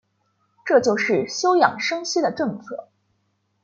[0.65, 2.87] 这就是休养生息的政策。